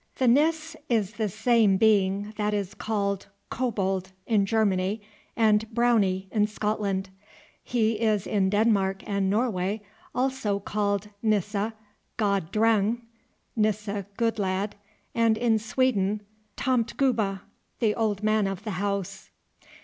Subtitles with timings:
[0.15, 4.99] The Nis is the same being that is called Kobold in Germany,
[5.35, 7.11] and Brownie in Scotland.
[7.63, 9.83] He is in Denmark and Norway
[10.15, 11.73] also called Nisse
[12.17, 13.01] god Dreng
[13.55, 14.75] (Nissè good lad),
[15.13, 16.23] and in Sweden,
[16.57, 17.41] Tomtegubbe
[17.77, 19.29] (the old man of the house).